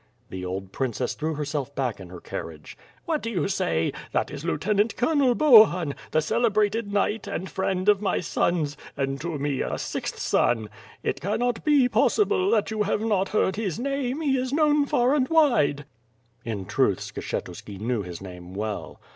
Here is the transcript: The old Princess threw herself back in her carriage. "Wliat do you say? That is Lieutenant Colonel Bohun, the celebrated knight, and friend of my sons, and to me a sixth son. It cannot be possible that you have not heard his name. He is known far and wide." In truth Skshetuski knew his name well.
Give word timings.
The 0.31 0.43
old 0.43 0.71
Princess 0.71 1.13
threw 1.13 1.35
herself 1.35 1.75
back 1.75 1.99
in 1.99 2.09
her 2.09 2.19
carriage. 2.19 2.75
"Wliat 3.07 3.21
do 3.21 3.29
you 3.29 3.47
say? 3.47 3.93
That 4.13 4.31
is 4.31 4.43
Lieutenant 4.43 4.97
Colonel 4.97 5.35
Bohun, 5.35 5.93
the 6.09 6.23
celebrated 6.23 6.91
knight, 6.91 7.27
and 7.27 7.47
friend 7.47 7.87
of 7.87 8.01
my 8.01 8.19
sons, 8.19 8.75
and 8.97 9.21
to 9.21 9.37
me 9.37 9.61
a 9.61 9.77
sixth 9.77 10.17
son. 10.17 10.69
It 11.03 11.21
cannot 11.21 11.63
be 11.63 11.87
possible 11.87 12.49
that 12.49 12.71
you 12.71 12.81
have 12.81 13.01
not 13.01 13.29
heard 13.29 13.57
his 13.57 13.77
name. 13.77 14.21
He 14.21 14.35
is 14.37 14.51
known 14.51 14.87
far 14.87 15.13
and 15.13 15.27
wide." 15.29 15.85
In 16.43 16.65
truth 16.65 16.97
Skshetuski 16.99 17.79
knew 17.79 18.01
his 18.01 18.21
name 18.23 18.55
well. 18.55 18.99